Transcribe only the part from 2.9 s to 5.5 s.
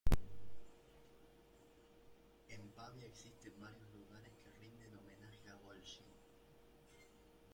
existen varios lugares que rinden homenaje